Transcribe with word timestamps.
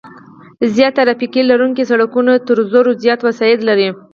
زیات 0.75 0.93
ترافیک 0.99 1.33
لرونکي 1.49 1.83
سرکونه 1.89 2.33
تر 2.47 2.57
زرو 2.73 2.91
زیات 3.03 3.19
وسایط 3.23 3.59
لري 3.67 3.89